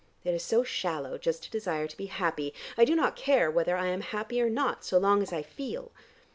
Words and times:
It 0.23 0.33
is 0.33 0.41
so 0.41 0.63
shallow 0.63 1.19
just 1.19 1.43
to 1.43 1.51
desire 1.51 1.85
to 1.85 1.95
be 1.95 2.07
happy. 2.07 2.55
I 2.75 2.85
do 2.85 2.95
not 2.95 3.15
care 3.15 3.51
whether 3.51 3.77
I 3.77 3.85
am 3.89 4.01
happy 4.01 4.41
or 4.41 4.49
not, 4.49 4.83
so 4.83 4.97
long 4.97 5.21
as 5.21 5.31
I 5.31 5.43
feel. 5.43 5.91